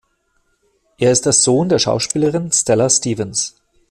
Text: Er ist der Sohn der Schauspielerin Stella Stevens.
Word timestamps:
Er 0.97 1.11
ist 1.11 1.27
der 1.27 1.31
Sohn 1.31 1.69
der 1.69 1.77
Schauspielerin 1.77 2.51
Stella 2.51 2.89
Stevens. 2.89 3.61